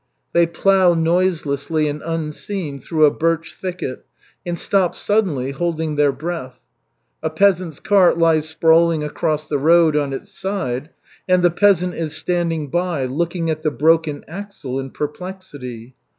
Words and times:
They 0.33 0.47
plough 0.47 0.95
noiselessly 0.95 1.87
and 1.87 2.01
unseen 2.03 2.79
through 2.79 3.05
a 3.05 3.11
birch 3.13 3.53
thicket, 3.55 4.03
and 4.43 4.57
stop 4.57 4.95
suddenly, 4.95 5.51
holding 5.51 5.95
their 5.95 6.11
breath. 6.11 6.59
A 7.21 7.29
peasant's 7.29 7.79
cart 7.79 8.17
lies 8.17 8.49
sprawling 8.49 9.03
across 9.03 9.47
the 9.47 9.59
road 9.59 9.95
on 9.95 10.11
its 10.11 10.31
side, 10.31 10.89
and 11.27 11.43
the 11.43 11.51
peasant 11.51 11.93
is 11.93 12.15
standing 12.17 12.69
by, 12.69 13.05
looking 13.05 13.51
at 13.51 13.61
the 13.61 13.69
broken 13.69 14.23
axle 14.27 14.79
in 14.79 14.89
perplexity. 14.89 15.93